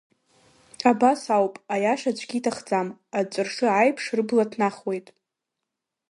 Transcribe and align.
Абас 0.89 1.21
ауп, 1.35 1.55
аиаша 1.73 2.07
аӡәгьы 2.13 2.37
иҭахӡам, 2.39 2.87
аҵәыршы 3.19 3.67
аиԥш 3.71 4.05
рыбла 4.17 4.45
ҭнахуеит. 4.51 5.07